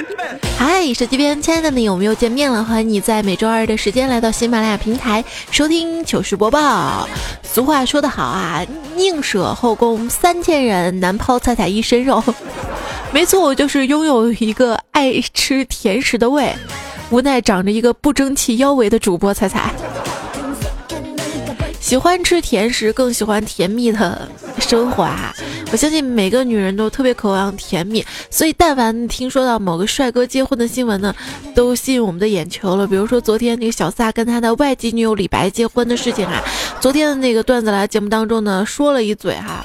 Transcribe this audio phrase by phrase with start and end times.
[0.58, 2.62] 嗨，手机边亲爱的你，我们又见面了。
[2.64, 7.08] 欢迎你在每周二的时间来到喜马拉雅平台收听糗事播报。
[7.42, 8.64] 俗话说得好啊，
[8.96, 12.22] 宁舍后宫三千人，难抛彩彩一身肉。
[13.12, 16.54] 没错，我就是拥有一个爱吃甜食的胃，
[17.10, 19.72] 无奈长着一个不争气腰围的主播彩彩。
[21.86, 25.32] 喜欢吃甜食，更喜欢甜蜜的生活啊！
[25.70, 31.14] 我相信每个女人都特别渴望甜蜜，所以但凡听说到某个帅哥结婚的新闻呢，
[31.54, 32.88] 都吸引我们的眼球了。
[32.88, 36.42] 比如说昨天那个小撒跟他的外籍女友李白结婚的事情啊，
[36.80, 39.64] 昨天的那个段子来节目当中呢说了一嘴哈。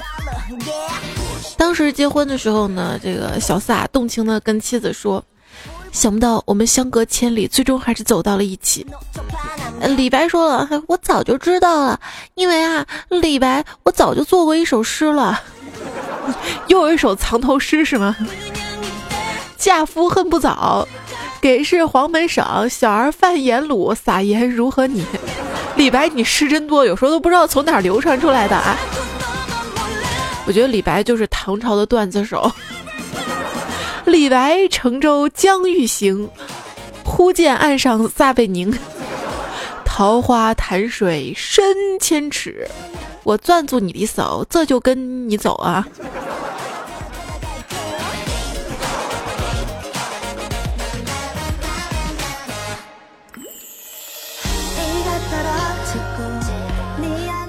[1.56, 5.24] 当时结婚的时候呢，这个小撒动情的跟妻子说。
[5.92, 8.84] 想不到我们相隔千里，最终还是走到了一起。
[9.96, 12.00] 李白说了：“我早就知道了，
[12.34, 15.40] 因为啊，李白，我早就做过一首诗了，
[16.66, 18.16] 又有一首藏头诗是吗？
[19.56, 20.88] 嫁夫恨不早，
[21.40, 25.04] 给事黄门省，小儿犯颜鲁，撒盐如何你？
[25.76, 28.76] 李白，你诗真多，有时候都不知道从哪流传出来的啊。
[30.46, 32.50] 我觉得李白就是唐朝的段子手。”
[34.12, 36.28] 李白乘舟将欲行，
[37.02, 38.70] 忽见岸上撒贝宁。
[39.86, 41.64] 桃花潭水深
[41.98, 42.68] 千尺，
[43.24, 45.88] 我攥住你的手，这就跟你走啊！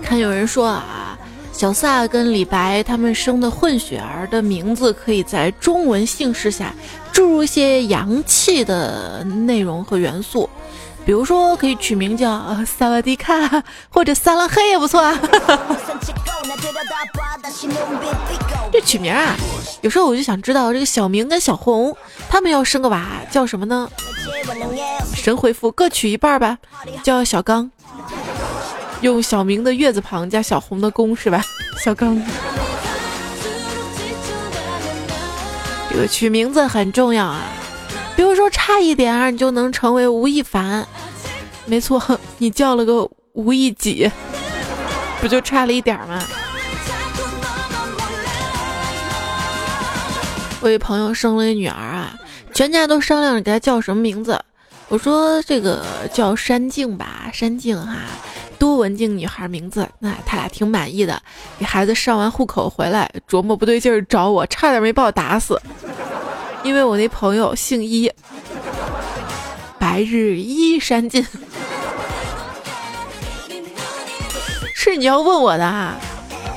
[0.02, 1.03] 看有人说啊。
[1.64, 6.73] 小撒跟李白他们生的混血儿的名字，可以在中文姓氏下
[7.14, 10.50] 注入一些洋气的内容和元素，
[11.06, 15.18] 比如说可以取名叫萨瓦迪卡或者撒拉黑也不错啊。
[18.69, 19.34] 这取名啊，
[19.79, 21.96] 有时候我就想知道这个小明跟小红
[22.28, 23.90] 他们要生个娃叫什么呢？
[25.16, 26.57] 神回复各取一半吧，
[27.06, 27.72] 叫小刚。
[29.03, 31.44] 用小明的月字旁加小红的公是吧？
[31.84, 32.18] 小刚，
[35.91, 37.41] 这个取名字很重要啊。
[38.16, 40.88] 比如说差一点儿，你就能成为吴亦凡。
[41.66, 42.02] 没错，
[42.40, 44.09] 你叫了个吴亦己，
[45.20, 46.24] 不就差了一点吗？
[50.62, 52.18] 我一朋友生了一女儿啊，
[52.53, 54.40] 全家都商量着给她叫什么名字。
[54.88, 55.84] 我说这个
[56.14, 57.97] 叫山静吧，山静哈。
[58.63, 61.22] 多文静女孩名字，那他俩挺满意的。
[61.59, 65.62] 给孩子上完户口回来，琢磨不对劲儿找我，差点没把我打死。
[66.63, 68.09] 因为我那朋友姓伊，
[69.78, 71.28] 白日依山尽。
[74.73, 75.96] 是你要问我的哈。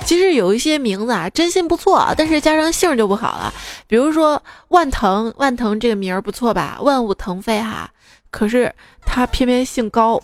[0.04, 3.52] 其实有一些名字啊，真心不错，但是加上姓就不好了。
[3.88, 6.78] 比如说万腾，万腾这个名儿不错吧？
[6.82, 7.90] 万物腾飞哈，
[8.30, 8.72] 可是
[9.04, 10.22] 他偏偏姓高。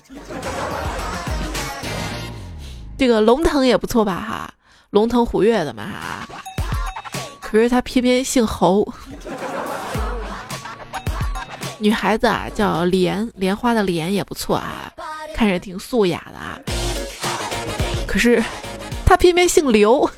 [3.03, 4.55] 这个龙腾也不错吧哈，
[4.91, 6.29] 龙腾虎跃的嘛哈，
[7.41, 8.87] 可是他偏偏姓侯。
[11.79, 14.93] 女孩子啊叫莲，莲花的莲也不错啊，
[15.35, 16.57] 看着挺素雅的啊。
[18.07, 18.41] 可是
[19.05, 20.09] 他偏偏姓刘。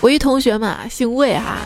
[0.00, 1.58] 我一同学嘛姓魏哈，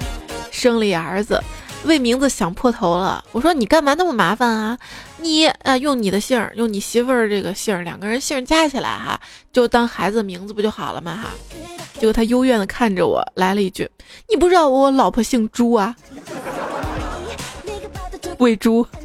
[0.50, 1.40] 生了一儿子。
[1.84, 4.78] 为名字想破头了，我说你干嘛那么麻烦啊？
[5.18, 9.20] 你啊用你的姓儿，用你媳妇儿这个姓儿，两个人姓加起来哈，
[9.52, 11.14] 就当孩子名字不就好了吗？
[11.14, 11.30] 哈，
[11.94, 13.90] 结果他幽怨的看着我，来了一句
[14.28, 15.94] ：“你不知道我老婆姓朱啊？”
[18.38, 18.86] 喂猪。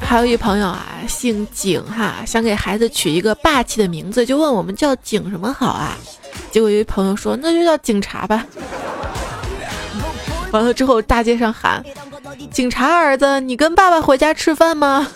[0.00, 5.98] 还有一朋友啊，姓景哈，想给孩子取一个霸气的名字，就问我们叫景什么好啊？
[6.56, 8.46] 结果有一朋友说，那就叫警察吧。
[10.52, 11.84] 完了之后，大街上喊
[12.50, 15.06] ：“警察儿子，你跟爸爸回家吃饭吗？”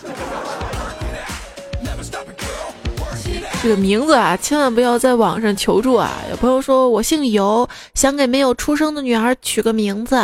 [3.63, 6.11] 这个名字啊，千万不要在网上求助啊！
[6.29, 10.15] 有朋友说我姓尤，想给没有出生的女儿取个名字，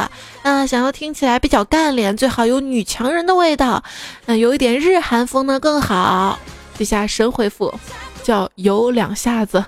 [0.44, 3.84] 啊，想要听起来比较干练，最好有女强人的味道，
[4.28, 6.38] 那有一点日韩风呢更好。
[6.78, 7.74] 底下神回复，
[8.22, 9.66] 叫尤两下子。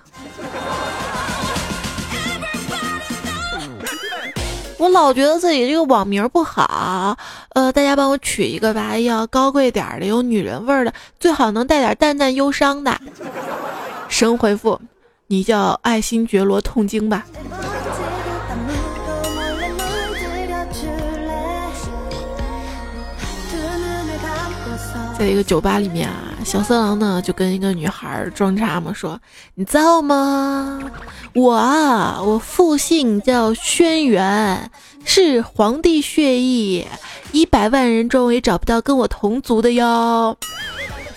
[4.80, 7.18] 我老觉得自己这个网名不好，
[7.50, 12.98] 呃，大家帮我取一个吧，要高贵点的，有女人味儿的，最好能带点淡淡忧伤的。
[14.08, 14.80] 神回复，
[15.28, 17.26] 你叫爱新觉罗痛经吧。
[25.20, 29.20] 在一个酒吧里面啊，小色狼呢就跟一个女孩装叉嘛，说
[29.56, 30.80] ：“你造吗？
[31.36, 34.58] 我啊，我父姓叫轩辕，
[35.06, 36.88] 是皇帝血裔，
[37.32, 40.36] 一百万人中也找不到跟我同族的哟。”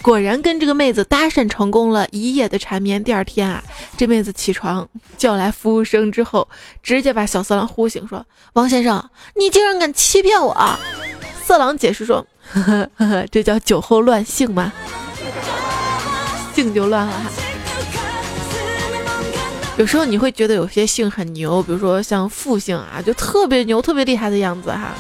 [0.03, 3.03] 果然跟这个妹子搭讪成功了，一夜的缠绵。
[3.03, 3.63] 第二天啊，
[3.97, 4.87] 这妹子起床
[5.17, 6.49] 叫来服务生之后，
[6.83, 10.55] 直接把小色狼呼醒，说：“王先生，你竟然敢欺骗我！”
[11.47, 12.27] 色狼解释说。
[12.53, 14.73] 呵 呵呵呵，这叫酒后乱性吗？
[16.55, 17.31] 性就乱了哈。
[19.79, 24.93] 有时候你会觉得有些姓很牛，比如说像复姓啊，就特别牛、特别厉害的样子哈。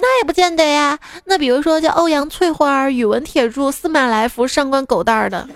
[0.00, 0.98] 那也不见得呀。
[1.24, 5.48] 那比如说叫欧阳翠花、宇文铁柱、司马来福、上官狗蛋儿的。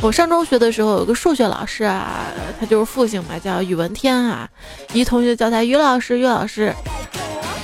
[0.00, 2.24] 我上中学的时候有个数学老师啊，
[2.58, 4.48] 他就是复姓嘛，叫宇文天啊。
[4.94, 6.74] 一同学叫他于老师，于老师。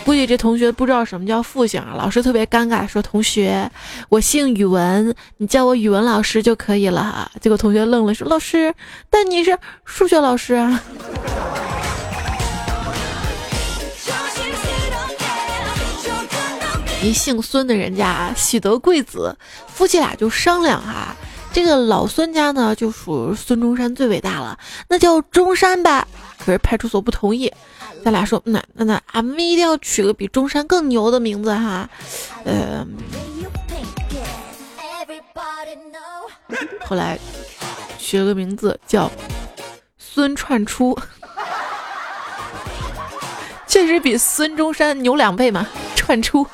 [0.06, 3.68] 估计这同学不知道什么叫复姓啊，老师特别尴尬，说：“同学，
[4.08, 8.72] 我姓语文，你叫我语文老师就可以了哈。”结果同学愣了，说：“老师，
[9.10, 10.80] 但你是数学老师啊。”
[17.02, 19.36] 一姓孙的人家喜得贵子，
[19.66, 21.16] 夫妻俩就商量哈，
[21.52, 24.56] 这个老孙家呢就属孙中山最伟大了，
[24.88, 26.06] 那叫中山吧。
[26.38, 27.52] 可是派出所不同意。
[28.06, 31.90] 咱俩说，那那那，俺们一定要取个比中山更牛的名字哈，
[32.44, 32.86] 呃，
[36.84, 37.18] 后来
[37.98, 39.10] 取了个名字叫
[39.98, 40.96] 孙串出，
[43.66, 45.66] 确实比孙中山牛两倍嘛，
[45.96, 46.46] 串出。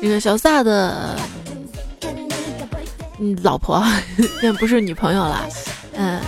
[0.00, 1.18] 这个小撒的。
[3.18, 3.82] 嗯，老婆
[4.40, 5.46] 现在不是女朋友了。
[5.94, 6.20] 嗯，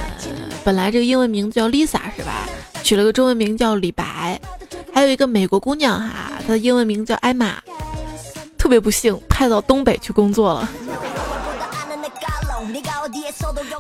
[0.65, 2.49] 本来这个英文名字叫 Lisa 是吧？
[2.83, 4.41] 取了个中文名叫李白。
[4.93, 7.57] 还有一个美国姑娘哈，她的英文名叫艾玛。
[8.57, 10.69] 特别不幸，派到东北去工作了。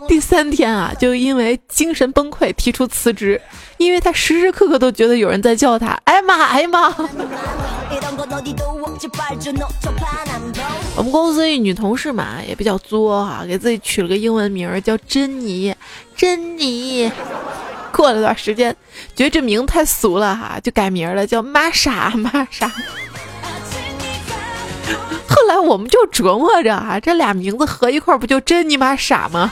[0.06, 3.40] 第三天啊，就因为精神崩溃提出辞职，
[3.76, 6.94] 因为他时时刻刻都觉得有人在叫他艾玛艾玛。
[10.96, 15.74] 我们公司一女同事嘛，也比较作哈，给自己取了个英文名叫珍妮。
[16.16, 17.10] 珍妮
[17.92, 18.74] 过了段时间，
[19.14, 22.70] 觉得这名太俗了哈，就改名了，叫玛莎玛莎。
[25.48, 29.50] 后来我们就琢磨着啊，这俩名字合一块儿不就真尼玛傻吗？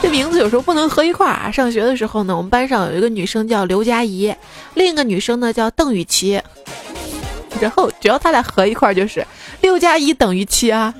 [0.00, 1.50] 这名字有时候不能合一块儿啊。
[1.50, 4.34] 上学的时候呢，我们班上有一个女生叫刘佳怡，
[4.72, 6.40] 另一个女生呢叫邓雨琪。
[7.60, 9.22] 然后只要他俩合一块儿就是
[9.60, 10.94] 六加一等于七啊。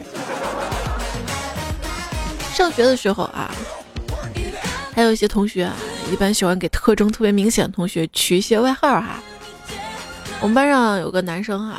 [2.53, 3.51] 上学的时候啊，
[4.95, 5.75] 还有一些同学啊，
[6.13, 9.19] 一般喜欢给特征特别明显的同学取一些外号哈。
[10.41, 11.77] 我们班上有个男生哈，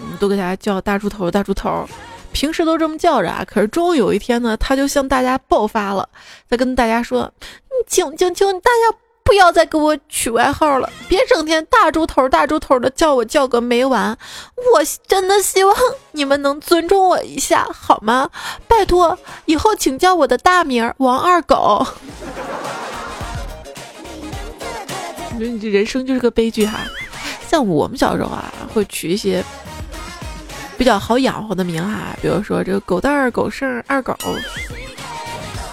[0.00, 1.86] 我们都给他叫大猪头，大猪头，
[2.32, 3.44] 平时都这么叫着啊。
[3.46, 6.08] 可是终于有一天呢，他就向大家爆发了，
[6.48, 7.32] 他跟大家说
[7.68, 14.16] ：“你请请请大家。”不要再给我取外号了，别整天大猪头大猪头的叫我叫个没完。
[14.56, 15.76] 我真的希望
[16.12, 18.30] 你们能尊重我一下，好吗？
[18.66, 21.86] 拜托，以后请叫我的大名王二狗。
[25.34, 26.78] 你说你这人生就是个悲剧哈。
[27.50, 29.44] 像我们小时候啊，会取一些
[30.76, 34.14] 比较好养活的名哈，比如说这个狗蛋儿、狗剩、二狗，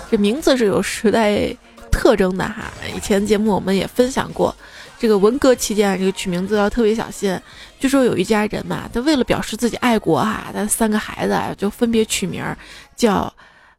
[0.10, 1.56] 这名字是有时代。
[1.98, 4.54] 特征的哈，以前节目我们也分享过，
[5.00, 7.40] 这个文革期间这个取名字要特别小心。
[7.80, 12.44] 据说有一家人嘛，他为了表示自己爱国哈，他三个孩子啊就分别取名
[12.98, 13.34] 叫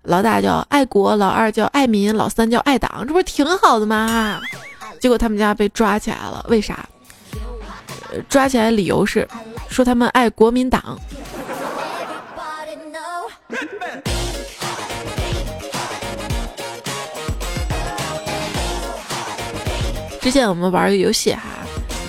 [0.05, 4.41] 老大叫爱国，老二叫爱民，老三叫爱党，这不是挺好的吗？
[4.99, 6.89] 结果他们家被抓起来了，为啥？
[8.29, 9.27] 抓起来理由是
[9.69, 10.99] 说他们爱国民党。
[20.21, 21.43] 之前我们玩一个游戏哈，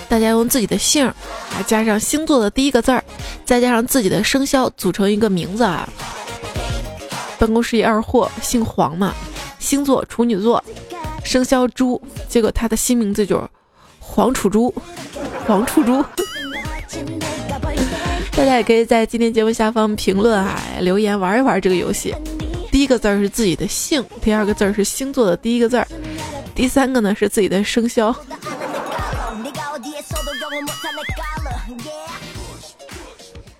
[0.08, 1.14] 大家用自己的姓儿
[1.54, 3.04] 啊，加上星座的第一个字儿，
[3.44, 5.88] 再加上自己的生肖，组成一个名字啊。
[7.38, 9.14] 办公室一二货姓黄嘛，
[9.60, 10.62] 星座处女座，
[11.22, 13.48] 生肖猪，结果他的新名字就是
[14.00, 14.74] 黄楚猪，
[15.48, 16.04] 黄楚猪。
[18.36, 22.14] 大家也可以在今天节目下方评论啊，留言玩一玩这个游戏。
[22.70, 25.88] 第一个字儿是自己的姓，第二个字儿是星座的第一个字儿，
[26.54, 28.14] 第三个呢是自己的生肖。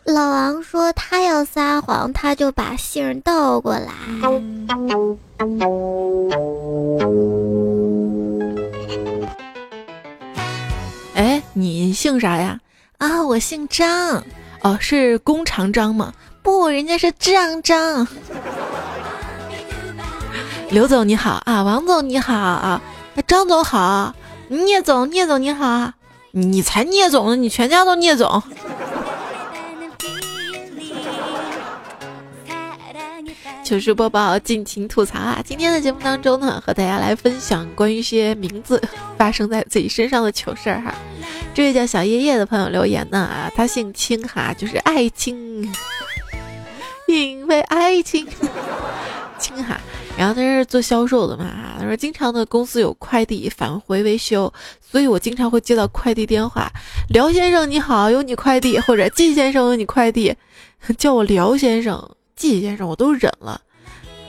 [0.04, 3.92] 老王说他要撒谎，他就把姓倒过来。
[11.18, 12.60] 哎，你姓啥呀？
[12.98, 14.22] 啊，我姓张。
[14.62, 16.12] 哦，是弓长张吗？
[16.44, 18.06] 不，人家是张张。
[20.70, 22.80] 刘总你好啊，王总你好啊，
[23.26, 24.14] 张总好，
[24.46, 25.92] 聂总聂总你好，
[26.30, 28.40] 你才聂总呢，你全家都聂总。
[33.68, 35.42] 糗事播报，尽情吐槽啊！
[35.44, 38.82] 今天的节目当中呢，和大家来分享关于一些名字
[39.18, 40.94] 发生在自己身上的糗事儿哈。
[41.52, 45.70] 这位叫小叶叶的朋友留言呢啊，他姓青哈，就是爱青，
[47.08, 48.26] 因为爱情，
[49.38, 49.78] 青哈。
[50.16, 56.72] 然后他是做销售的嘛，他说经常的公司有快递返回维修，所以我经常会接到快递电话，
[57.10, 60.34] 廖先生你好，有你快递，或者季先生有你快递，
[60.96, 62.10] 叫我廖先生。
[62.38, 63.60] 季先生，我都忍了，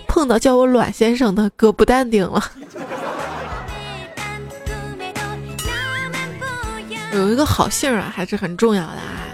[0.07, 2.43] 碰到叫我阮先生的，哥不淡定了。
[7.13, 9.29] 有一个好姓啊，还是很重要的啊。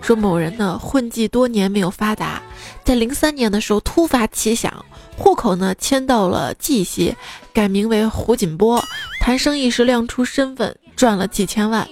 [0.00, 2.40] 说某人呢，混迹多年没有发达，
[2.84, 4.84] 在零三年的时候突发奇想，
[5.16, 7.16] 户口呢迁到了绩溪，
[7.52, 8.84] 改名为胡锦波，
[9.20, 11.88] 谈生意时亮出身份，赚了几千万，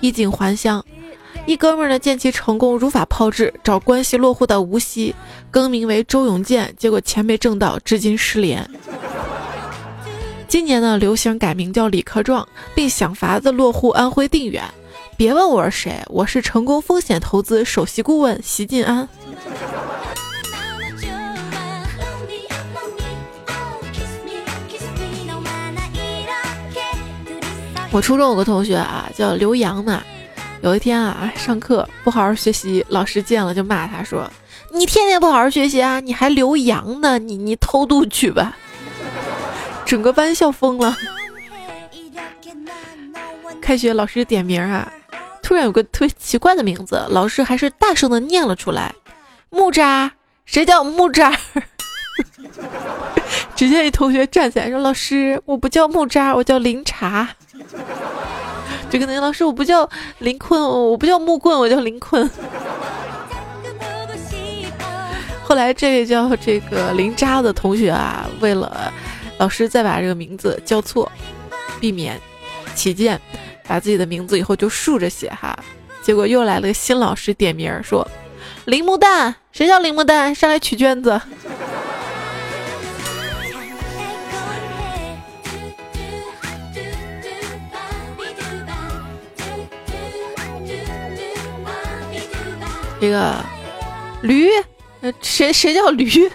[0.00, 0.84] 衣锦还乡。
[1.44, 5.14] 一哥们儿呢，见其成功，如法炮制，找关系落户到无锡，
[5.50, 8.68] 更名为周永健，结果钱没挣到，至今失联。
[10.46, 12.46] 今年呢，流行改名叫李克壮，
[12.76, 14.62] 并想法子落户安徽定远。
[15.16, 19.08] 别问我是谁，我是成功风险投资首席顾问席晋安。
[27.90, 30.02] 我初中有个同学啊，叫刘洋呢。
[30.62, 34.30] 有一天啊，上课不好好学习，老师见了就骂他说
[34.72, 37.18] ：“你天天不好好学习啊，你还留洋呢？
[37.18, 38.56] 你你偷渡去吧！”
[39.84, 40.96] 整个班笑疯了。
[43.60, 44.90] 开学老师点名啊，
[45.42, 48.94] 突然有个特别奇怪的名字，老师还是大声的念了出来
[49.50, 50.12] ：“木渣，
[50.44, 51.36] 谁叫木渣？”
[53.56, 57.28] 只见一同学站起来说：“老师，我不叫木渣，我叫林茶。”
[58.92, 62.28] 就跟那个老师，我不叫林坤，我不叫木棍，我叫林坤。
[65.42, 68.92] 后来这位叫这个林渣的同学啊，为了
[69.38, 71.10] 老师再把这个名字叫错，
[71.80, 72.20] 避免
[72.74, 73.18] 起见，
[73.66, 75.58] 把自己的名字以后就竖着写哈。
[76.02, 78.06] 结果又来了个新老师点名说
[78.66, 80.34] ：“林木蛋，谁叫林木蛋？
[80.34, 81.18] 上来取卷子。”
[93.02, 93.34] 这个
[94.20, 94.48] 驴，
[95.20, 96.30] 谁谁叫驴？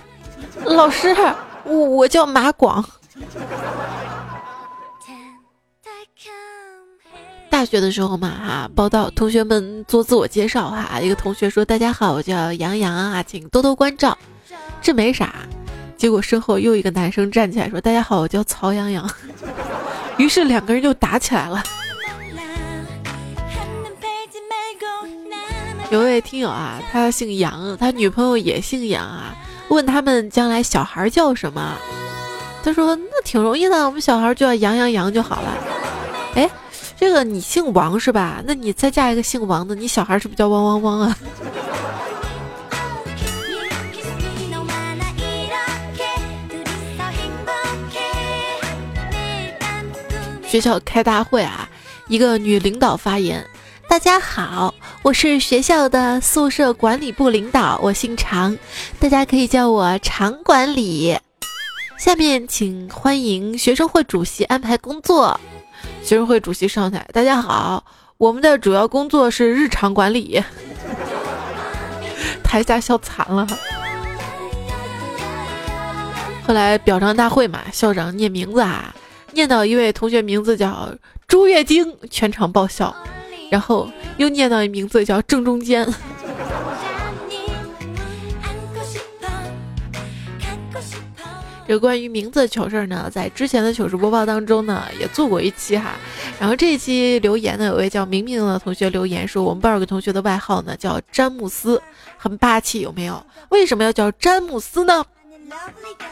[0.66, 1.16] 老师，
[1.64, 2.84] 我我叫马广。
[7.50, 11.00] 大学的时候嘛，哈，报道同学们做自我介绍哈。
[11.00, 14.18] 一个同学说：“大家好，我叫杨洋啊，请多多关照。”
[14.84, 15.36] 这没啥，
[15.96, 19.10] 结果身后又一个男生站起来说：“大家好，我叫曹阳洋。
[20.20, 21.64] ”于是两个人就打起来了。
[25.90, 29.34] 有位听友啊，他姓杨，他女朋友也姓杨啊。
[29.70, 31.76] 问他们将来小孩叫什么？
[32.64, 35.58] 他说那挺容易的，我们小孩就叫杨杨杨就好了。
[36.36, 36.50] 哎，
[37.00, 38.44] 这个你姓王是吧？
[38.46, 41.18] 那你再嫁一个姓王的，你小孩是不是叫汪汪汪啊？
[50.46, 51.70] 学校开大会啊，
[52.08, 53.46] 一个女领导发言。
[53.90, 58.58] 大家好，我是学校的宿舍管理部领导，我姓常，
[59.00, 61.18] 大家可以叫我常管理。
[61.98, 65.40] 下面请欢迎学生会主席安排工作。
[66.04, 67.84] 学生会主席上台，大家好，
[68.18, 70.44] 我们的主要工作是日常管理。
[72.44, 73.48] 台下笑惨了。
[76.46, 78.94] 后来表彰大会嘛，校长念名字啊，
[79.32, 80.94] 念到一位同学名字叫
[81.28, 82.96] 朱月晶，全场爆笑。
[83.50, 85.88] 然后又念到一名字叫正中间。
[91.68, 95.96] 这个关于名字的糗事儿呢，在之前的糗事播报当中呢，也做过一期哈。
[96.40, 101.82] 然后这一期留言呢，有位叫明明的同学留言说，我们班有个同学的外号呢叫詹姆斯，
[102.18, 103.22] 很霸气，有没有？
[103.50, 105.06] 为什么要叫詹姆斯呢？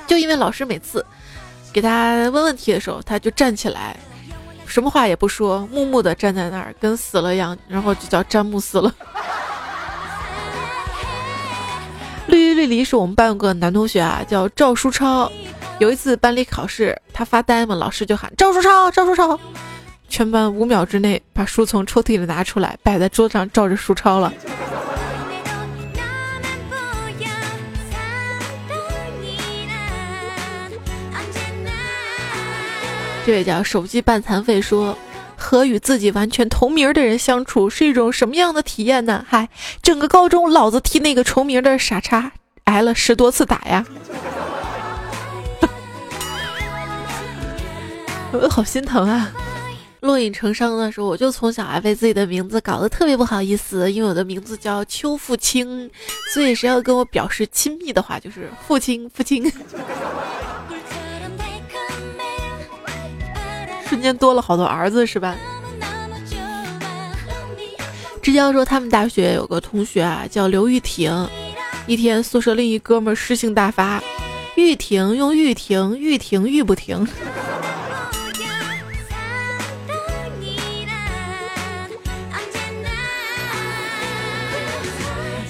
[0.05, 1.05] 就因为老师每次
[1.71, 3.95] 给他问问题的时候，他就站起来，
[4.75, 8.93] 什么话也不说，木木的站在那儿，跟死了一样，然后就叫詹姆斯了。
[12.27, 15.31] 绿衣绿离是我们班有个男同学啊，叫赵书超。
[15.79, 19.39] 有一次班里考试，他发呆嘛，老师就喊赵书超，赵书超。
[20.09, 24.33] 全班五秒之内把书从抽屉里拿出来，摆在桌子上照着书抄了。
[33.25, 34.95] 这位叫手机半残废说。
[35.37, 39.23] 和与自己完全同名的人相处是一种什么样的体验呢？
[39.27, 39.49] 嗨，
[39.81, 42.31] 整个高中老子替那个重名的傻叉
[42.63, 43.85] 挨了十多次打呀！
[48.31, 49.29] 我好心疼啊！
[49.99, 55.91] 落影成伤的时候，我就从小啊被自己的名字搞得特别不好意思，因为我的名字叫邱父清，
[56.33, 59.51] 所以谁要跟我表示亲密的话，就是父亲父亲。
[64.05, 65.35] 间多了好多儿子是吧？
[68.21, 71.27] 之交说他们大学有个同学啊，叫刘玉婷。
[71.87, 74.01] 一天宿舍另一哥们诗性大发，
[74.55, 77.07] 玉婷用玉婷，玉婷玉不停。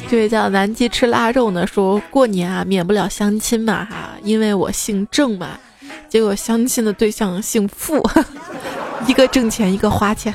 [0.10, 5.60] 这位叫南极吃腊肉呢，说过年啊免不了相亲嘛哈，因为我姓郑嘛。
[6.08, 8.02] 结果相亲的对象姓付，
[9.08, 10.34] 一个挣钱，一个花钱。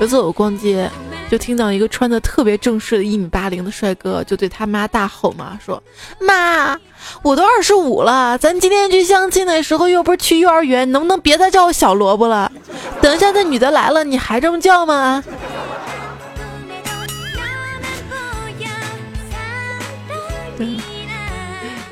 [0.00, 0.88] 有次我逛街，
[1.28, 5.82] 就听到一个穿的特别正式的一米八零的帅哥，就对他妈大吼嘛，说
[6.20, 6.78] ：“妈，
[7.22, 12.52] 我都二十五了，咱今天去相亲的时候又不是去幼儿园，能不能别再叫我小萝卜了？
[13.00, 15.24] 等一下那女的来了，你还这么叫吗？”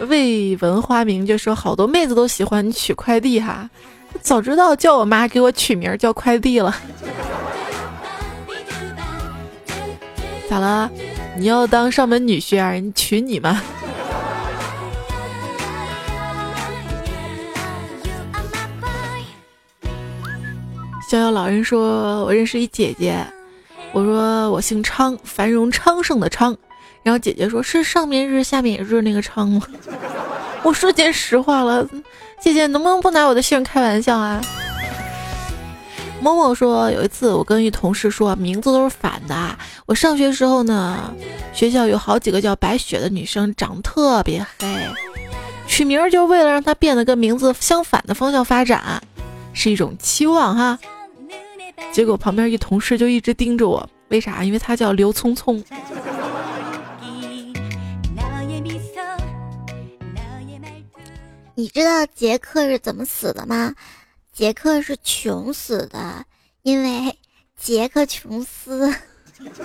[0.07, 3.69] 未闻花名就说好多妹子都喜欢取快递哈，
[4.21, 6.75] 早知道叫我妈给我取名叫快递了。
[10.49, 10.91] 咋了？
[11.37, 12.71] 你要当上门女婿啊？
[12.71, 13.61] 人娶你吗？
[21.11, 23.25] 逍遥老人说：“我认识一姐姐。”
[23.93, 26.57] 我说：“我姓昌，繁荣昌盛的昌。”
[27.07, 29.63] 然后姐姐说：“是上面日下面也日那个昌吗？”
[30.65, 31.89] 我说件实话了，
[32.41, 34.41] 姐姐能不能不拿我的姓开玩笑啊？
[36.21, 39.57] 某某说有一次我跟一同事说名字都是反的。
[39.87, 41.15] 我上学时候呢，
[41.53, 44.67] 学校有好几个叫白雪的女生，长得特别黑，
[45.69, 49.01] 取名就为了让她变得跟名字相反的方向发展，
[49.53, 50.77] 是一种期望哈。
[51.93, 54.43] 结果旁边一同事就一直盯着我，为啥？
[54.43, 55.63] 因为她叫刘聪聪。
[61.59, 63.75] 你知道杰克是怎么死的吗？
[64.31, 66.23] 杰克是穷死的，
[66.61, 67.19] 因为
[67.57, 68.95] 杰克琼斯。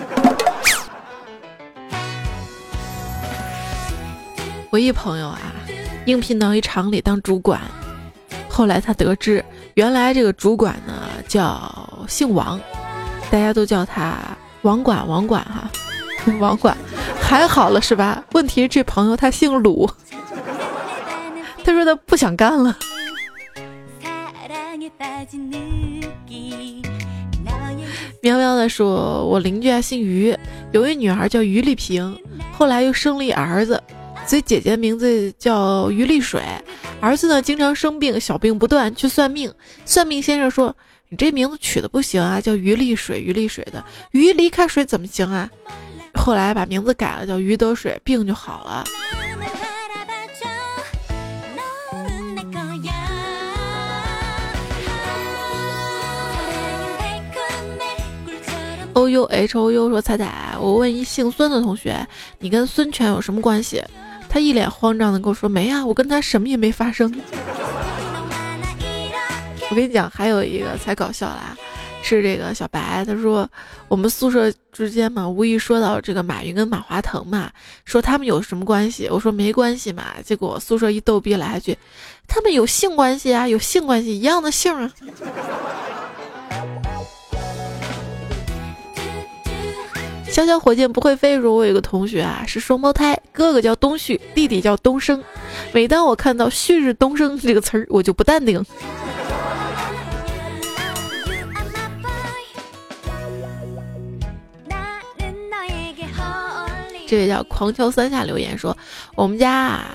[4.70, 5.38] 我一朋友啊，
[6.06, 7.60] 应聘到一厂里当主管，
[8.48, 12.58] 后来他得知，原来这个主管呢叫姓王，
[13.30, 14.16] 大家都叫他
[14.62, 15.70] 王管王管哈，
[16.40, 16.74] 王管
[17.20, 18.24] 还好了是吧？
[18.32, 19.90] 问题是这朋友他姓鲁。
[21.64, 22.76] 他说他不想干了。
[28.22, 30.36] 喵喵的说：“我邻居啊姓于，
[30.72, 32.16] 有一女孩叫于丽萍，
[32.52, 33.82] 后来又生了一儿子，
[34.26, 36.40] 所以姐姐名字叫于丽水。
[37.00, 39.52] 儿子呢经常生病，小病不断，去算命。
[39.84, 40.76] 算命先生说
[41.08, 45.50] 你这名字取的不行啊，叫于丽水，于丽水的鱼离开水怎么行啊？
[46.14, 48.84] 后来把名字改了，叫于得水，病就好了。
[58.94, 62.06] ”o u h o u 说：“彩彩，我问一姓孙的同学，
[62.38, 63.82] 你跟孙权有什么关系？”
[64.28, 67.12] 他一脸慌张的跟我说：“没啊，我跟他什么也没发生。”
[69.70, 71.56] 我跟你讲，还有一个才搞笑啦，
[72.02, 73.48] 是这个小白，他说
[73.88, 77.50] 我们宿舍之间嘛，无意说到这个马云跟马化腾嘛，
[77.86, 79.08] 说他们有什么关系？
[79.10, 81.76] 我说没关系嘛，结果宿舍一逗逼来一句
[82.28, 84.92] ：“他们有性关系啊，有性关系，一样的姓啊。”
[90.32, 91.38] 小小火箭不会飞。
[91.38, 95.22] 说我有一个同学啊，是双胞胎，哥哥叫东旭，弟弟叫东升。
[95.72, 98.64] 每当我看到“旭日东升”这个词儿，我就不淡定。
[107.06, 108.74] 这位叫狂敲三下留言说，
[109.14, 109.94] 我们家啊。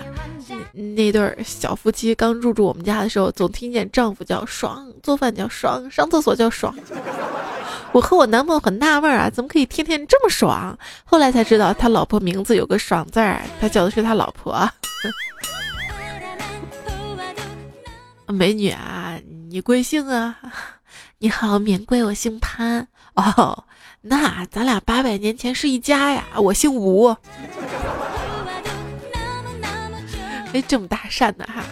[0.72, 6.76] 那对小夫妻刚入住我们家的时候，总听见丈夫叫爽，做饭叫爽，上厕所叫爽。
[7.98, 10.78] 我和我男朋友很纳闷啊，怎么可以天天这么爽？
[11.04, 14.70] 后来才知道他老婆名字有个爽字儿，他叫的是他老婆。
[18.28, 20.36] 美女啊，你贵姓啊？
[21.18, 22.88] 你好，免贵，我姓潘。
[23.16, 23.64] 哦，
[24.02, 27.08] 那咱俩八百年前是一家呀，我姓吴。
[30.54, 31.64] 哎，这么大扇的哈！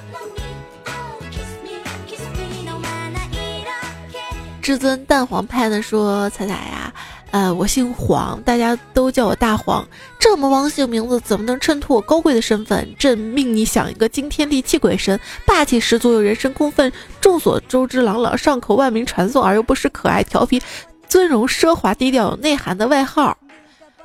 [4.65, 6.91] 至尊蛋黄派的说：“彩彩呀，
[7.30, 9.88] 呃，我姓黄，大家都叫我大黄。
[10.17, 12.95] 这么汪姓名字，怎么能衬托我高贵的身份？
[12.97, 20.60] 朕命你想一个惊天地泣鬼神、霸气十足又人神共愤、众所周知朗朗上口、万民传颂而又不失可爱调皮、
[21.08, 23.38] 尊荣奢华低调有内涵的外号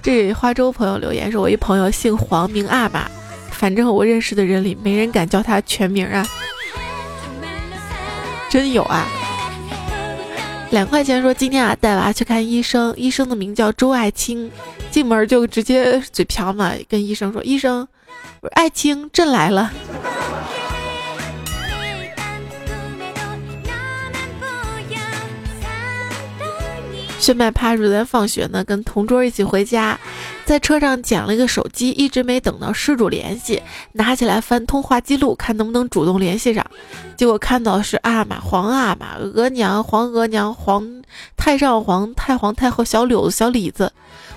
[0.03, 3.09] 这花粥朋友留言说：“我一朋友姓黄，名阿玛，
[3.59, 6.25] 反正我认识的人里没人敢叫他全名啊。”
[8.49, 9.05] 真有啊！
[10.71, 14.49] 两块钱说今天啊带娃去看医生，医生的名叫周爱青，
[14.89, 17.87] 进门就直接嘴瓢嘛，跟医生说：“医生，
[18.53, 19.71] 爱卿，朕来了。”
[27.19, 29.99] 炫迈趴昨天放学呢，跟同桌一起回家，
[30.45, 36.65] 在车上捡了一个手机，一直没等到失主联系，拿起来翻通话记录，看能不能主动联系上。
[37.17, 41.03] 结果看到是阿玛、皇阿玛、额娘、皇额娘、皇
[41.35, 43.91] 太上皇、太皇太后、小柳子、小李子。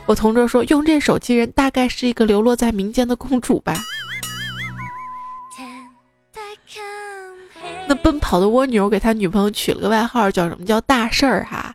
[0.06, 3.80] 我同桌说，用这手机人大概是一个流落在民间的公主吧。
[7.86, 11.72] 那奔跑的蜗牛给他女朋友取了个外号，叫什么叫大事儿哈。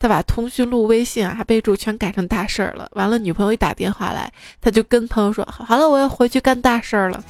[0.00, 2.88] 他把通讯录、微信啊，还备注全改成大事儿了。
[2.94, 7.22] 完了，女朋友一打电话来，他就跟朋友说：“好了，我要回去干大事儿了。”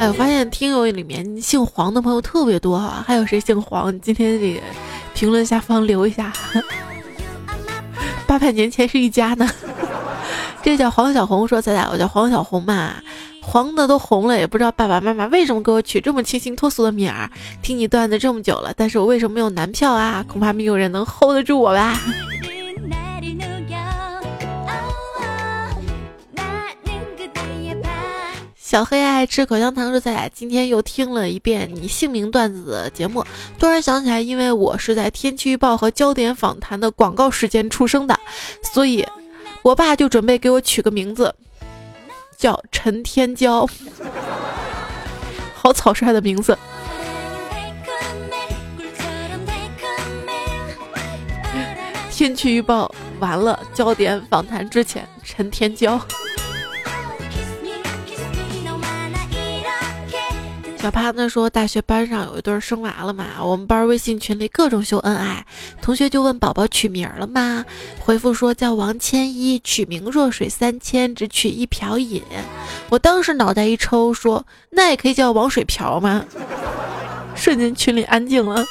[0.00, 4.00] 哎，我发现听友里面姓黄的朋友特别多哈，还有谁姓黄？
[4.00, 4.60] 今天这个
[5.14, 6.32] 评论下方留一下。
[8.26, 9.48] 八百年前是一家呢。
[10.64, 12.94] 这叫黄小红说：“咱俩，我叫黄小红嘛。”
[13.50, 17.28] 黄的都红了，也不知道爸爸妈妈为什么给我取这么清新脱俗的名儿。
[17.60, 20.24] 听你段子这么久了，但是我为什么没有男票啊？
[20.28, 22.00] 恐怕没有人能 hold 得住我吧。
[28.56, 33.24] 小黑爱吃口香糖说：“咱俩，今天又听了一遍你姓名段子的节目，
[33.58, 38.16] 突然想起来，因为我是在天气预报和焦点访谈的广告时间出生的，
[38.62, 39.04] 所以
[39.62, 41.34] 我爸就准备给我取个名字。”
[42.40, 43.68] 叫陈天娇，
[45.54, 46.58] 好草率的名字。
[52.10, 56.00] 天气预报完了，焦点访谈之前，陈天娇。
[60.80, 65.44] 小帕子说，大学班上有一对生娃了嘛，我们班微信群里各种秀恩爱，
[65.82, 67.62] 同学就问宝宝取名了吗？
[67.98, 72.22] 回复说叫王千一，取名若水三千，只取一瓢饮。
[72.88, 76.24] 我当时脑袋一抽，说那也可以叫王水瓢吗？
[77.36, 78.64] 瞬间群里安静了。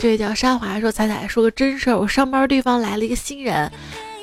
[0.00, 3.68] 这位叫沙华说：“彩彩说个真事儿，我上班地方来了一个新人。”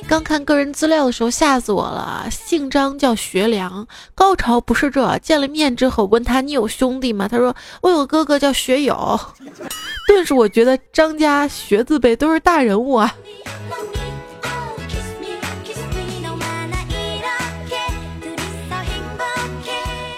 [0.10, 3.88] 刚看个人资料的时候吓死我了，姓张叫学良。
[4.16, 7.28] 高潮不是这，见了面之后问他你有兄弟吗？
[7.28, 9.20] 他说我有哥哥叫学友。
[10.10, 13.16] 顿时我觉得张家学字辈都是大人物啊。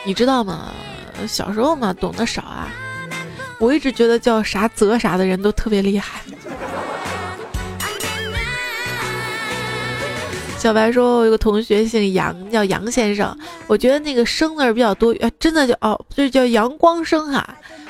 [0.05, 0.71] 你知道吗？
[1.27, 2.71] 小时候嘛懂得少啊，
[3.59, 6.21] 我一直觉得叫啥泽啥的人都特别厉害。
[10.61, 13.35] 小白说：“我有个同学姓杨，叫杨先生。
[13.65, 17.43] 我觉得那个生字比较多余，真的叫哦，就叫阳光生哈。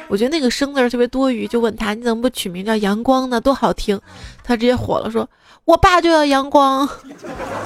[0.07, 3.41] 我觉得那个生字特别多余，就问他你怎么不取名叫阳光呢？
[3.41, 3.99] 多好听！
[4.41, 5.29] 他直接火了，说
[5.65, 6.87] 我爸就叫阳光。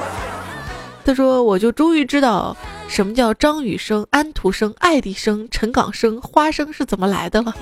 [1.06, 7.54] 他说我就终于知道什么叫张雨生、安徒生、爱迪生、陈港生、花生是怎么来的了。”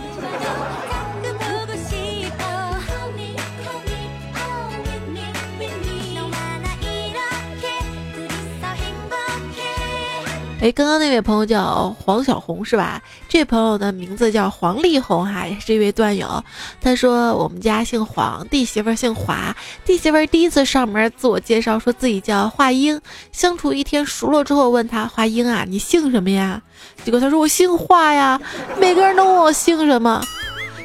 [10.64, 13.02] 哎，刚刚那位朋友叫黄小红是吧？
[13.28, 16.42] 这位朋友的名字叫黄丽红哈，也是一位段友。
[16.80, 19.54] 他说我们家姓黄，弟媳妇姓华。
[19.84, 22.98] 弟媳妇第一次上门自我介绍，说自己叫华英。
[23.34, 26.62] 相处一天熟了之后，问他华英啊，你姓什么呀？
[27.04, 28.40] 结果他说我姓华呀。
[28.80, 30.24] 每个人都问我姓什么。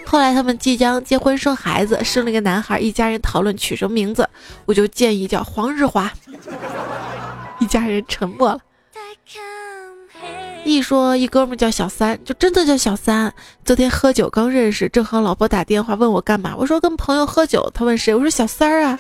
[0.04, 4.28] 后来他们即将结婚生孩子，生了一个男孩，一家人讨论取什么名字，
[4.64, 6.12] 我就建议叫黄日华。
[7.60, 8.58] 一家人沉默了。
[10.68, 13.32] 一说一哥们叫小三，就真的叫小三。
[13.64, 17.70] 昨天喝酒刚认识，正好老婆打电话问我干嘛，我说跟朋友喝酒。
[17.72, 18.98] 他问谁，我说小三儿啊。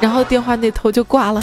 [0.00, 1.40] 然后电话那头就挂了。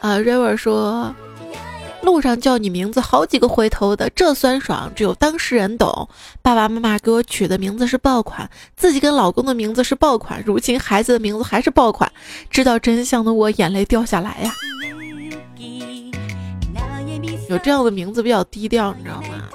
[0.00, 1.14] 啊，River 说。
[2.04, 6.08] 路上叫你名字好几个回头的，这酸爽只有当事人懂。
[6.42, 12.10] 爸爸妈妈给我取的名字是爆款，自己跟老公的名字是爆款，如今孩子的名字还是爆款。
[12.50, 14.52] 知道真相的我眼泪掉下来呀。
[17.48, 19.48] 有这样的名字比较低调，你知道吗？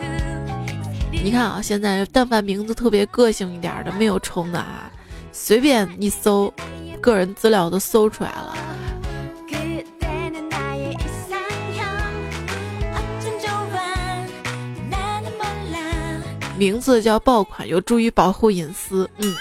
[1.12, 4.90] 你看啊，现在但凡名字特别个性一点的，没有冲的啊，
[5.32, 6.54] 随便一搜，
[7.02, 8.56] 个人资料都搜出来了。
[16.60, 19.10] 名字叫爆款，有助于保护隐私。
[19.20, 19.34] 嗯。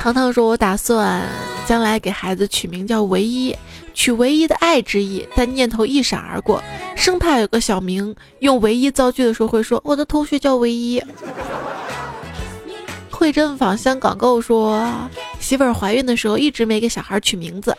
[0.00, 1.22] 糖糖说：“我打算
[1.66, 3.54] 将来给孩子取名叫唯一，
[3.92, 6.62] 取唯一的爱之意。”但念头一闪而过，
[6.96, 11.02] 生怕有个小明用唯一造句的时候会说：“我的同学叫唯一。”
[13.12, 14.82] 慧珍访香港购说
[15.38, 17.76] ：“媳妇儿怀孕的时候一直没给小孩取名字。”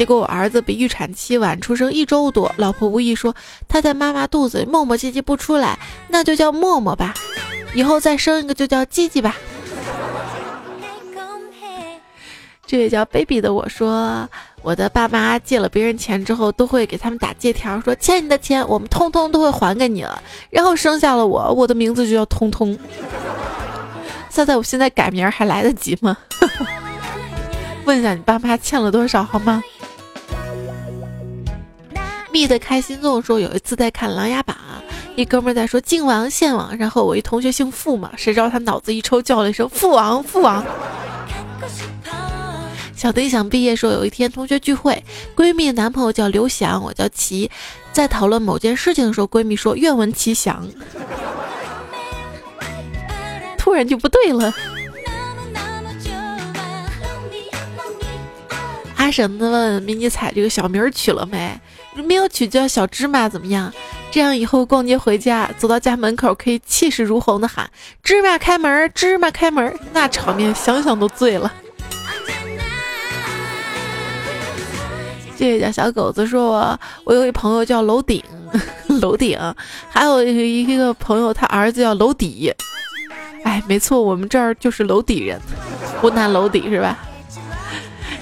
[0.00, 3.36] 结果我儿子比预产期晚出生一周多，老婆无意说
[3.68, 7.12] 他在妈妈肚子里磨磨唧唧不出来，那就叫默默吧，
[7.74, 9.36] 以后再生一个就叫鸡鸡吧。
[12.66, 14.26] 这位叫 baby 的我说，
[14.62, 22.74] 我的爸妈借了别人钱之后，都会给他们打借条，说欠你的钱我们通通都会还给你了，然后生下了我，我的名字就叫通通。
[24.30, 26.16] 现在我现在改名还来得及吗？
[27.84, 29.62] 问一下你爸妈欠了多少好吗？
[32.32, 34.56] 蜜的开心总说有一次在看《琅琊榜》，
[35.16, 40.64] 一哥们在说靖王献王，然后我一同学姓傅嘛，谁知道他脑子一抽叫了一声父王父王。
[42.94, 45.02] 小丁想毕业说有一天同学聚会，
[45.34, 47.50] 闺蜜男朋友叫刘翔，我叫齐，
[47.92, 50.68] 在讨论某件事情的时候，闺蜜说愿闻其详，
[53.56, 54.52] 突然就不对了。
[58.96, 61.58] 阿婶子问迷你彩这个小名取了没？
[61.94, 63.72] 没有取叫小芝麻怎么样？
[64.10, 67.70] 这样以后逛街回家，走到家门口可以气势如虹的喊
[68.02, 71.52] “芝麻开门，芝麻开门”，那场面想想都醉了。
[75.36, 78.22] 这位叫小狗子说：“我我有一朋友叫楼顶，
[79.00, 79.38] 楼顶，
[79.88, 82.52] 还有一个朋友他儿子叫楼底。
[83.44, 85.40] 哎，没错，我们这儿就是楼底人，
[86.00, 86.98] 湖南楼底是吧？”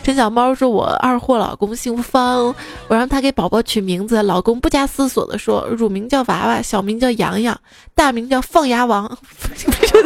[0.09, 2.55] 陈小猫说：“我二货老公姓方，
[2.89, 7.61] 我让他给宝宝取名字，老公不加思索的说，乳名叫娃娃，小名叫洋洋，
[7.95, 9.19] 大名叫放牙王，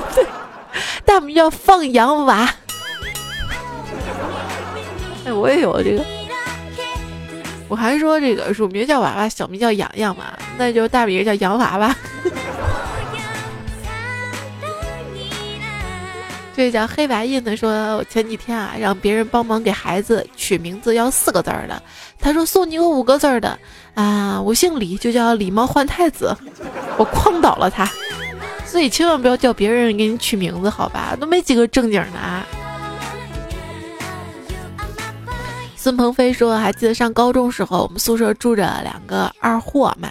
[1.07, 2.53] 大名叫放羊娃。
[5.25, 6.05] 哎，我也有这个，
[7.69, 10.25] 我还说这个乳名叫娃娃，小名叫洋洋嘛，
[10.59, 11.95] 那就大名叫洋娃娃。”
[16.63, 21.83] 这叫黑白印的说，我前几天啊让别人帮忙给孩子取名字要四个字儿的，
[22.21, 23.59] 他说送你个五个字儿的
[23.95, 26.33] 啊，我姓李，就叫李猫换太子，
[26.97, 27.91] 我诓倒了他，
[28.65, 32.19] 所以千万不要叫别人给你取名字，好吧，都没几个正经的。
[32.21, 32.47] 啊。
[35.75, 40.11] 孙鹏飞说，还记得上高中时候，我们宿舍住着两个二货嘛。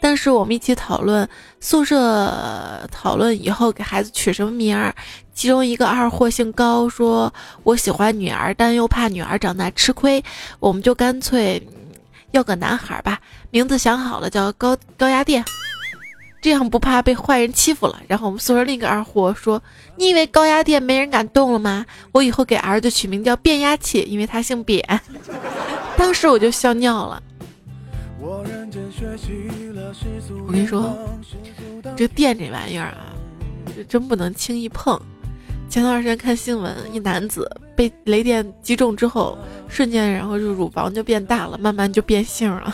[0.00, 4.94] 但是我们一起讨论宿舍，讨论以后给孩子取什么名儿。
[5.38, 10.20] 其中一个二货姓高，说我喜欢女儿，但又怕女儿长大吃亏，
[10.58, 11.64] 我们就干脆
[12.32, 13.20] 要个男孩吧。
[13.50, 15.44] 名字想好了，叫高高压电，
[16.42, 18.02] 这样不怕被坏人欺负了。
[18.08, 19.62] 然后我们宿舍另一个二货说
[19.94, 21.86] ：“你以为高压电没人敢动了吗？
[22.10, 25.00] 我以后给儿子取名叫变压器，因为他姓扁。”
[25.96, 27.22] 当时我就笑尿了。
[28.20, 28.42] 我
[30.50, 30.98] 跟你说，
[31.96, 33.14] 这电这玩意儿啊，
[33.76, 35.00] 这真不能轻易碰。
[35.68, 39.36] 前段时间看新闻，一男子被雷电击中之后，
[39.68, 42.72] 瞬间然后就乳房就变大了，慢慢就变性了。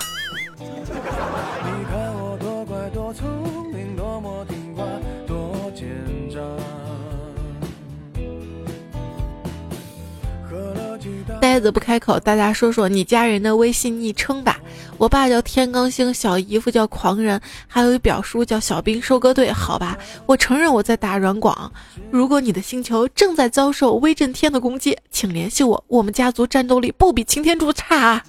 [11.54, 14.58] 呆子不开口，大家说说你家人的微信昵称吧。
[14.98, 19.52] 我爸叫天罡星，小姨夫叫狂人，还有一表叔叫小兵收割队。
[19.52, 21.70] 好吧，我承认我在打软广。
[22.10, 28.20] 如果你的星球正在遭受威震天的攻击，请联系我，我们家族战斗力不比擎天柱差。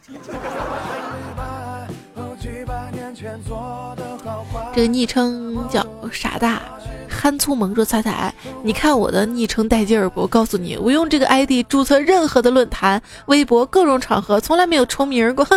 [4.75, 6.61] 这个昵称叫傻大。
[7.15, 10.21] 憨粗萌说：“彩彩，你看我的昵称带劲儿不？
[10.21, 15.47] 我告诉你，我用这个 ID 注册任何的论坛、微博、各种场合，从来没有重名过。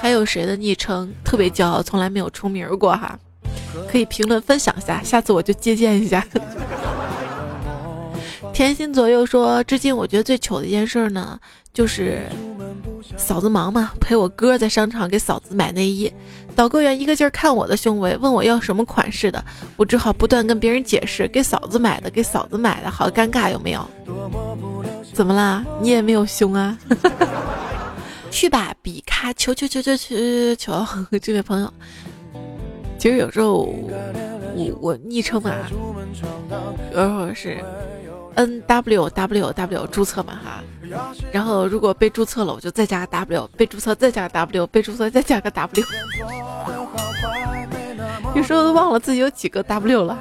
[0.00, 2.92] 还有谁的昵称特别骄傲，从来没有重名过？
[2.92, 3.18] 哈，
[3.88, 6.26] 可以评论分享一下，下次我就借鉴一下。”
[8.60, 11.40] 甜心左右说：“至今我觉得最糗的一件事呢，
[11.72, 12.26] 就是
[13.16, 16.12] 嫂子忙嘛，陪我哥在商场给嫂子买内衣，
[16.54, 19.42] 导购员一个劲儿看我的胸围，问我要什么款式的，
[19.78, 23.80] 我只好不断跟别人解释，给嫂子买的，给嫂子买的，好尴尬，有没有？
[25.14, 25.64] 怎么啦？
[25.80, 26.76] 你也没有胸啊？
[28.30, 31.06] 去吧，比卡，求求求求求求求！
[31.18, 31.72] 这位朋友，
[32.98, 33.74] 其实有时候
[34.54, 35.56] 我我昵称啊，
[36.92, 37.56] 有时候是。”
[38.34, 40.62] N W W W 注册嘛哈，
[41.32, 45.84] 然后如果被注册了，我就再加个 W，被注册再加个 W，被注册再加个 W，
[48.34, 50.18] 有时候都忘了自己有几个 W 了。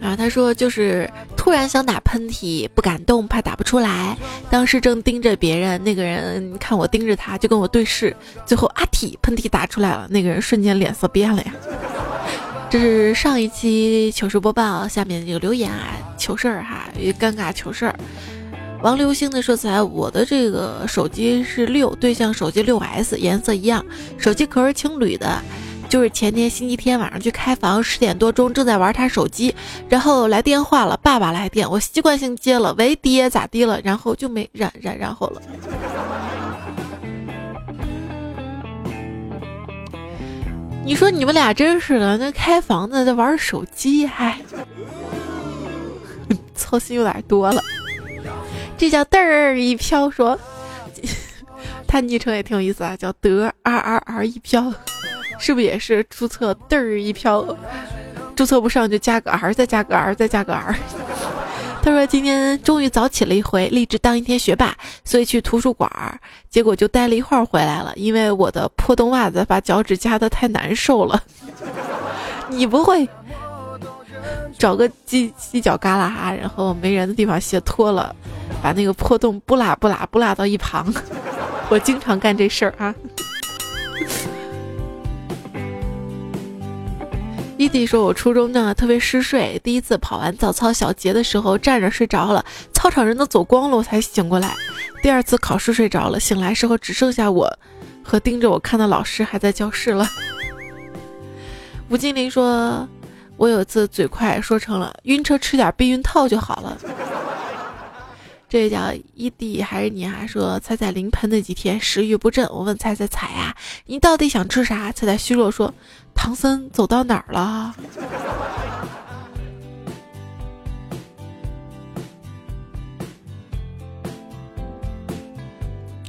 [0.00, 4.16] 然后他说就是突然想打喷嚏，不敢动，怕打不出来。
[4.48, 11.52] 当时正盯着别人，那个人看我盯着他，就跟我对视，最后阿嚏，喷嚏打出来了，那个人瞬间脸色变了呀。
[12.68, 17.94] 这是上一期糗事播报下面这个留言啊，糗事儿哈，一尴尬糗事儿。
[18.82, 23.84] 王流星的说起来，我的这个手机是六，对象手机六 S，颜色一样，
[24.18, 25.40] 手机壳是青铝的。
[25.88, 29.54] 就是前天星期天晚上去开房，十点多钟正在玩他手机，
[29.88, 33.80] 然后来电话了，爸爸来电，我习惯性接了，喂爹咋地了？
[33.84, 35.40] 然后就没然然然后了。
[40.86, 44.38] 你说你们俩真是的，那开房子在玩手机，还
[46.54, 47.60] 操心有点多了。
[48.78, 50.38] 这叫嘚儿一飘，说
[51.88, 54.72] 他昵称也挺有意思啊，叫得 R R R 一飘，
[55.40, 57.44] 是不是也是注册嘚儿一飘？
[58.36, 60.76] 注册不上就加个 R，再加个 R，再加个 R。
[61.86, 66.18] 他说今天终于早起了一回，立志当一天学霸，所以去图书馆儿，
[66.50, 71.22] 结果就待了一会儿回来了，因为我的破洞袜子把脚趾夹得太难受了。
[72.50, 73.08] 你不会
[74.58, 78.12] 找个犄犄角旮旯，然后没人的地方鞋脱了，
[78.60, 80.92] 把那个破洞不拉不拉不拉到一旁？
[81.70, 82.92] 我经常干这事儿啊。
[87.58, 94.54] 伊迪说：“我初中呢特别嗜睡，第一次跑完早操小结的时候站着睡着了，操场人都走光了，我才醒过来。
[95.02, 97.50] 第二次考试睡着了，醒来时候只剩下我
[98.02, 100.06] 和盯着我看的老师还在教室了。
[101.88, 102.86] ”吴金玲说
[103.38, 106.76] ：“我有一次嘴快说成了晕车吃点避孕套就好了。”
[108.48, 113.54] 这叫一弟还是你啊说彩彩临盆那几天食欲不振，我问彩彩彩呀，
[113.86, 114.92] 你到底想吃啥？
[114.92, 115.72] 彩彩虚弱说。
[116.18, 117.74] 唐僧走到哪儿了？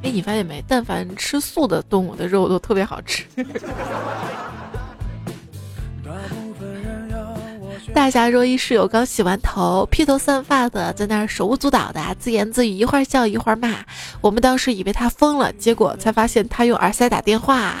[0.02, 0.64] 哎，你发现没？
[0.66, 3.26] 但凡吃素的动物的肉都特别好吃。
[7.94, 13.76] 大侠若：“一室友刚洗完头，披头散发的，在那儿手舞足蹈的，自言自语，一会儿笑一会儿骂。
[14.20, 17.74] 我们当时以为他疯了，结果才发现他用耳塞打电话。”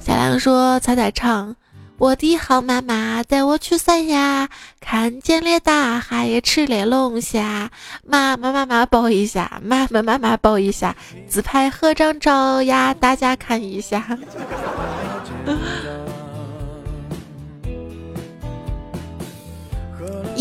[0.00, 1.54] 小亮说：“彩彩唱，
[1.96, 4.48] 我的好妈妈带我去三亚，
[4.80, 7.70] 看见了大海，也吃了龙虾。
[8.04, 10.94] 妈妈妈妈抱一下，妈妈妈妈抱一下，
[11.28, 14.04] 自拍合张照呀，大家看一下。”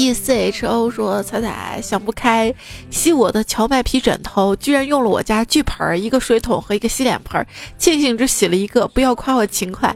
[0.02, 2.52] E C H O 说：“彩彩想不开，
[2.90, 7.46] 吸我的荞麦皮枕头，居然用了我家巨盆，一个水桶和一个洗脸盆，
[7.78, 9.96] 庆幸只洗了一个，不要夸我勤快。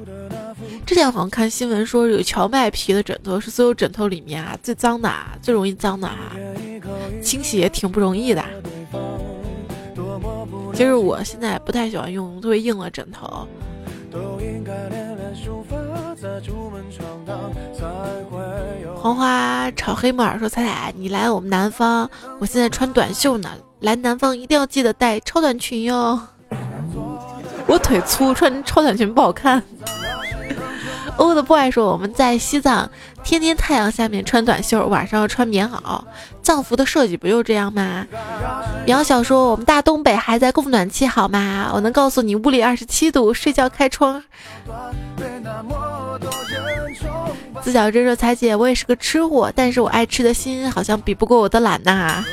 [0.85, 6.35] 之前好像看新闻说，有荞麦皮的枕头是所有枕头里面啊最脏的啊，最容易脏的啊，
[7.19, 8.45] 清洗也挺不容易的。
[10.75, 13.47] 其实我现在不太喜欢用特别硬的枕头。”
[19.05, 23.47] 黄花炒黑木耳说：“彩彩，你来我们南方，我现在穿短袖呢。
[23.81, 26.19] 来南方一定要记得带超短裙哟。”
[27.69, 29.61] 我腿粗，穿超短裙不好看。
[31.17, 32.89] 欧的 boy 说我们在西藏，
[33.23, 36.01] 天天太阳下面穿短袖，晚上要穿棉袄。
[36.41, 38.05] 藏服的设计不就这样吗？
[38.85, 41.71] 苗小说我们大东北还在供暖气好吗？
[41.73, 44.21] 我能告诉你，屋里二十七度，睡觉开窗。
[47.61, 52.23] 自小真说彩姐，我也是个吃货，但是我爱吃的心好像比不过我的懒呐。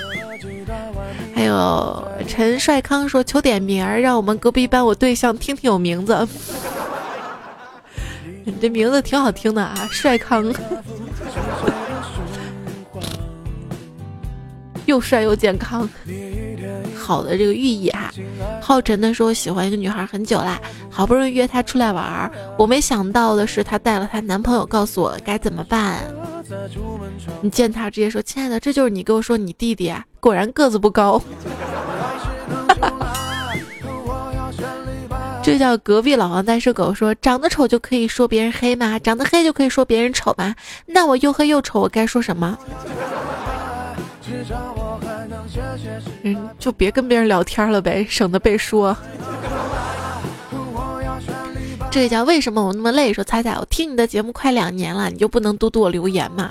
[1.35, 6.28] 还有陈帅康说求点名儿，让我们隔壁班我对象听听有名字。
[8.45, 10.45] 你 这名字挺好听的啊，帅康，
[14.86, 15.88] 又帅又健康，
[16.97, 18.12] 好的这个寓意哈。
[18.61, 25.99] 浩辰呢说喜欢一个女孩很久啦，好不容易约她出来玩儿，我没想到的是她带了她男朋友，告诉我该怎么办。
[27.40, 31.22] 你见她直接说亲爱的，这就是你给我说你弟弟啊，果然个子不高。
[35.43, 38.99] 这叫隔壁老王单身狗说：“长得丑就可以说别人黑吗？
[38.99, 40.55] 长得黑就可以说别人丑吗？
[40.86, 42.57] 那我又黑又丑，我该说什么？
[46.22, 48.97] 嗯，就别跟别人聊天了呗，省得被说。”
[51.93, 53.12] 这叫为什么我那么累？
[53.12, 56.51] 说彩彩，我听你的节目快两年了，你就不能多多留言吗？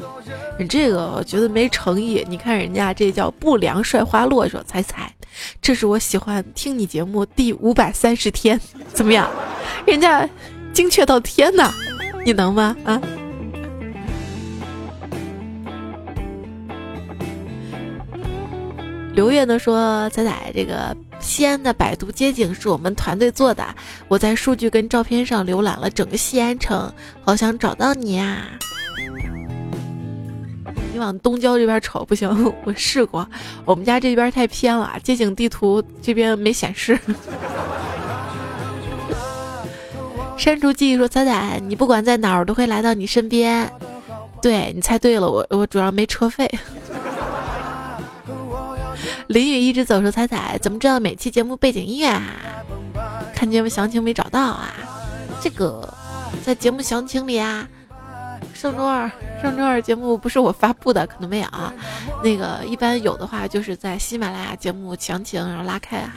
[0.59, 2.23] 你这个我觉得没诚意。
[2.29, 5.11] 你看人家这叫不良帅花落，说彩彩。
[5.59, 8.59] 这是我喜欢听你节目第五百三十天，
[8.93, 9.27] 怎么样？
[9.87, 10.29] 人家
[10.73, 11.73] 精确到天呐，
[12.23, 12.77] 你能吗？
[12.85, 13.01] 啊？
[19.15, 23.63] 刘月呢说：“仔仔，这个西安的百度街景是我们团队做的，
[24.07, 26.91] 我在数据跟照片上浏览了整个西安城，
[27.23, 28.47] 好想找到你呀。”
[30.93, 32.29] 你往东郊这边瞅不行，
[32.65, 33.25] 我试过，
[33.63, 36.99] 我们家这边太偏了，街景地图这边没显示。
[40.37, 43.71] 删除记忆说：“仔仔，你不管在哪儿，我都会来到你身边。”
[44.41, 46.49] 对你猜对了，我我主要没车费。
[49.31, 52.21] 淋雨一直走说：“彩彩，怎么知道每期节目背景音乐啊？
[53.33, 54.73] 看节目详情没找到啊？
[55.41, 55.93] 这个
[56.43, 57.65] 在节目详情里啊。”
[58.61, 59.09] 上周二，
[59.41, 61.73] 上周二节目不是我发布的，可能没有啊。
[62.23, 66.11] 那个一般有的话，就是在喜马拉雅节目详情，然后拉开哈。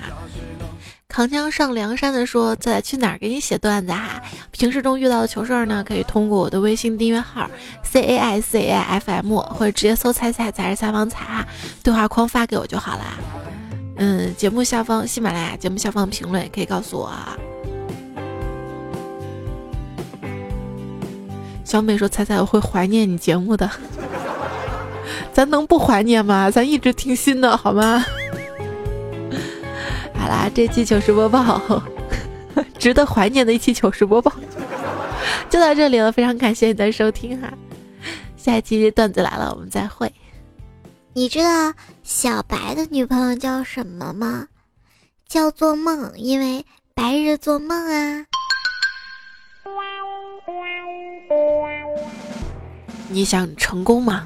[1.08, 4.20] 扛枪上梁山的说：“在去哪儿给你写段子哈？
[4.50, 7.48] 平时中遇到的糗事儿呢，可以通过我的微信订阅号
[7.82, 11.46] c a i c a f m，或者直接搜‘猜猜才是采访彩’哈，
[11.82, 13.04] 对话框发给我就好了。
[13.96, 17.34] 嗯，节目下方喜马拉雅节目下方评论也可以告诉我啊。”
[21.64, 23.68] 小美说：“彩彩，我会怀念你节目的，
[25.32, 26.50] 咱能不怀念吗？
[26.50, 28.04] 咱一直听新的，好吗？”
[30.14, 31.82] 好啦，这期糗事播报，
[32.78, 34.32] 值得怀念的一期糗事播报，
[35.50, 36.12] 就到这里了。
[36.12, 37.52] 非常感谢你的收听哈，
[38.36, 40.12] 下一期段子来了，我们再会。
[41.12, 44.46] 你知道小白的女朋友叫什么吗？
[45.26, 48.26] 叫做梦，因为白日做梦啊。
[53.14, 54.24] 你想成功吗？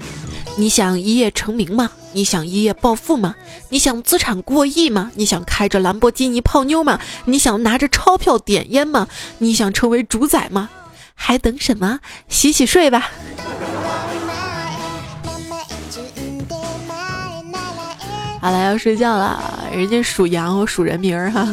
[0.56, 1.90] 你想一夜成名吗？
[2.12, 3.34] 你想一夜暴富吗？
[3.68, 5.12] 你想资产过亿吗？
[5.14, 6.98] 你想开着兰博基尼泡妞吗？
[7.26, 9.06] 你想拿着钞票点烟吗？
[9.38, 10.70] 你想成为主宰吗？
[11.14, 12.00] 还等什么？
[12.30, 13.10] 洗洗睡吧。
[18.40, 19.68] 好了，要睡觉了。
[19.70, 21.46] 人家属羊，我属人名儿哈。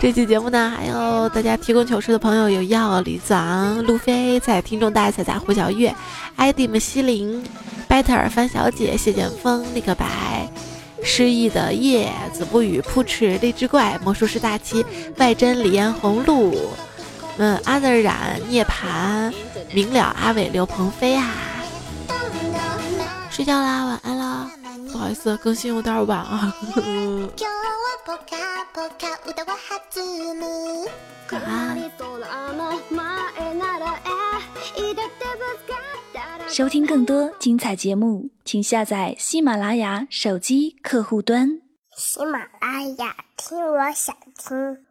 [0.00, 5.94] 这期节目呢，还有大家提供糗事的朋友有耀、李子昂、路飞，在听众大彩彩、胡小月、
[6.36, 7.44] 艾迪姆、西林、
[7.86, 10.50] 拜特尔、范小姐、谢剑锋、立刻白、
[11.04, 14.82] 失忆的叶子不语、扑哧、荔枝怪、魔术师大七、
[15.18, 16.56] 外珍、李彦红、露，
[17.36, 19.30] 嗯，阿德染、涅槃、
[19.70, 21.30] 明了、阿伟、刘鹏飞啊，
[23.40, 24.50] 睡觉啦，晚安啦。
[24.92, 26.54] 不好意思，更新有点晚啊。
[36.48, 41.48] 收听更多精彩节目，请下载喜马拉雅手机客户端。
[41.96, 44.89] 喜马拉雅，听我想听。